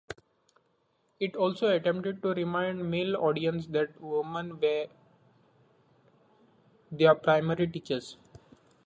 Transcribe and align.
It 1.19 1.35
also 1.35 1.67
attempted 1.67 2.23
to 2.23 2.29
remind 2.33 2.89
male 2.89 3.15
audience 3.15 3.67
that 3.67 4.01
women 4.01 4.59
were 4.59 4.87
their 6.91 7.13
primary 7.13 7.67
teachers. 7.67 8.17